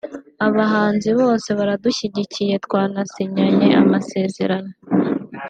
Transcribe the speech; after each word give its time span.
“Abahanzi 0.47 1.09
bose 1.19 1.49
baradushyigikiye 1.57 2.53
twanasinyanye 2.65 3.67
amasezerano 3.81 4.71